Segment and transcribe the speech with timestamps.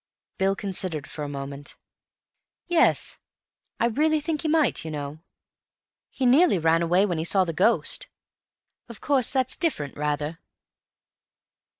[0.39, 1.75] Bill considered for a moment.
[2.65, 3.19] "Yes,
[3.79, 5.19] I really think he might, you know.
[6.09, 8.07] He nearly ran away when he saw the ghost.
[8.89, 10.39] Of course, that's different, rather."